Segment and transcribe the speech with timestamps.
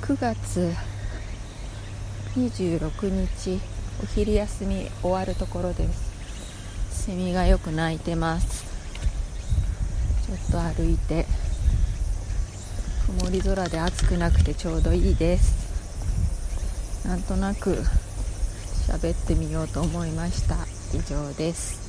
[0.00, 0.74] 9月
[2.34, 3.60] 26日
[4.02, 7.06] お昼休み終わるところです。
[7.06, 8.64] セミがよく鳴いてます。
[10.26, 11.26] ちょっと歩いて
[13.06, 17.06] 曇り空で暑くなくてちょうどいいです。
[17.06, 17.82] なんとなく
[18.86, 20.56] 喋ってみようと思いました。
[20.96, 21.87] 以上です。